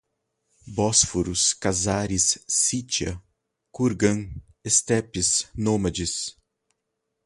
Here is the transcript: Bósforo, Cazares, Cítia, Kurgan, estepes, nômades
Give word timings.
Bósforo, 0.65 1.31
Cazares, 1.59 2.43
Cítia, 2.47 3.21
Kurgan, 3.71 4.31
estepes, 4.65 5.47
nômades 5.53 6.35